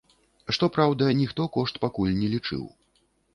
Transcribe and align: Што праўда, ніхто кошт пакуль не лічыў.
Што 0.55 0.69
праўда, 0.77 1.09
ніхто 1.19 1.47
кошт 1.59 1.79
пакуль 1.85 2.17
не 2.23 2.31
лічыў. 2.33 2.65